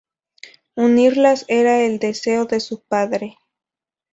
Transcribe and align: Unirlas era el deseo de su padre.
Unirlas 0.73 1.45
era 1.47 1.81
el 1.81 1.99
deseo 1.99 2.45
de 2.45 2.59
su 2.59 2.81
padre. 2.81 3.37